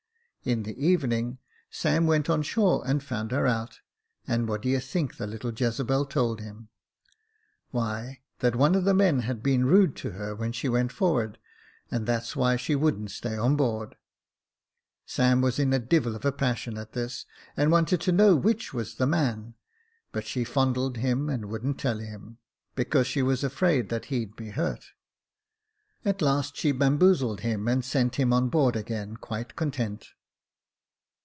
In 0.43 0.63
the 0.63 0.73
evening, 0.83 1.37
Sam 1.69 2.07
went 2.07 2.27
on 2.27 2.41
shore 2.41 2.81
and 2.87 3.03
found 3.03 3.29
her 3.29 3.45
out, 3.45 3.81
and 4.27 4.47
what 4.49 4.63
d'ye 4.63 4.79
think 4.79 5.17
the 5.17 5.27
little 5.27 5.53
Jezebel 5.53 6.07
told 6.07 6.41
him?— 6.41 6.69
why, 7.69 8.21
that 8.39 8.55
one 8.55 8.73
of 8.73 8.83
the 8.83 8.95
men 8.95 9.19
had 9.19 9.43
been 9.43 9.65
rude 9.67 9.95
to 9.97 10.13
her 10.13 10.33
when 10.33 10.51
she 10.51 10.67
went 10.67 10.91
forward, 10.91 11.37
and 11.91 12.07
that's 12.07 12.35
why 12.35 12.55
she 12.55 12.73
wouldn't 12.73 13.11
stay 13.11 13.37
on 13.37 13.55
board. 13.55 13.95
Sam 15.05 15.41
was 15.41 15.59
in 15.59 15.73
a 15.73 15.77
devil 15.79 16.15
of 16.15 16.25
a 16.25 16.31
passion 16.31 16.75
at 16.75 16.93
this, 16.93 17.27
and 17.55 17.71
wanted 17.71 18.01
to 18.01 18.11
know 18.11 18.35
which 18.35 18.73
was 18.73 18.95
the 18.95 19.05
man; 19.05 19.53
but 20.11 20.25
she 20.25 20.43
fondled 20.43 20.97
him, 20.97 21.29
and 21.29 21.49
wouldn't 21.51 21.77
tell 21.79 21.99
him, 21.99 22.39
because 22.73 23.07
Jacob 23.07 23.11
Faithful 23.11 23.11
93 23.11 23.11
she 23.11 23.21
was 23.21 23.43
afraid 23.43 23.89
that 23.89 24.05
he'd 24.05 24.35
be 24.35 24.49
hurt. 24.49 24.85
At 26.03 26.23
last 26.23 26.57
she 26.57 26.71
bamboozled 26.71 27.41
him, 27.41 27.67
and 27.67 27.85
sent 27.85 28.15
him 28.15 28.33
on 28.33 28.49
board 28.49 28.75
again 28.75 29.17
quite 29.17 29.55
content. 29.55 30.07